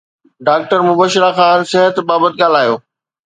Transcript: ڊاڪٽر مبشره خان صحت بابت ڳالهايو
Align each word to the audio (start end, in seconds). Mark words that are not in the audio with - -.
ڊاڪٽر 0.45 0.79
مبشره 0.89 1.29
خان 1.37 1.59
صحت 1.71 1.95
بابت 2.09 2.33
ڳالهايو 2.39 2.75